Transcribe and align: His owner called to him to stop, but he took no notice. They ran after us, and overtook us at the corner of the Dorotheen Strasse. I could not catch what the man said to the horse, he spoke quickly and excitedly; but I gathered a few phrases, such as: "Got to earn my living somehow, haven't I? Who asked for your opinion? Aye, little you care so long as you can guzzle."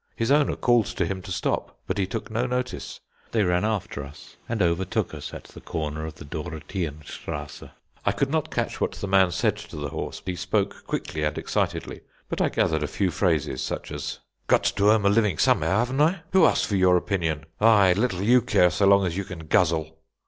His 0.15 0.31
owner 0.31 0.55
called 0.55 0.87
to 0.87 1.05
him 1.05 1.21
to 1.21 1.31
stop, 1.31 1.77
but 1.85 1.99
he 1.99 2.07
took 2.07 2.31
no 2.31 2.47
notice. 2.47 3.01
They 3.33 3.43
ran 3.43 3.63
after 3.63 4.03
us, 4.03 4.35
and 4.49 4.59
overtook 4.59 5.13
us 5.13 5.31
at 5.31 5.43
the 5.43 5.61
corner 5.61 6.07
of 6.07 6.15
the 6.15 6.25
Dorotheen 6.25 7.03
Strasse. 7.05 7.65
I 8.03 8.11
could 8.11 8.31
not 8.31 8.49
catch 8.49 8.81
what 8.81 8.93
the 8.93 9.07
man 9.07 9.29
said 9.29 9.57
to 9.57 9.75
the 9.75 9.89
horse, 9.89 10.19
he 10.25 10.35
spoke 10.35 10.87
quickly 10.87 11.21
and 11.21 11.37
excitedly; 11.37 12.01
but 12.29 12.41
I 12.41 12.49
gathered 12.49 12.81
a 12.81 12.87
few 12.87 13.11
phrases, 13.11 13.61
such 13.61 13.91
as: 13.91 14.17
"Got 14.47 14.63
to 14.63 14.89
earn 14.89 15.03
my 15.03 15.09
living 15.09 15.37
somehow, 15.37 15.77
haven't 15.77 16.01
I? 16.01 16.21
Who 16.31 16.45
asked 16.47 16.65
for 16.65 16.75
your 16.75 16.97
opinion? 16.97 17.43
Aye, 17.59 17.93
little 17.93 18.23
you 18.23 18.41
care 18.41 18.71
so 18.71 18.87
long 18.87 19.05
as 19.05 19.15
you 19.17 19.23
can 19.23 19.45
guzzle." 19.45 19.99